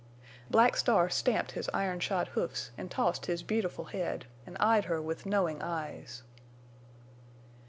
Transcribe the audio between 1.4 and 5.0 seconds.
his iron shod hoofs and tossed his beautiful head, and eyed her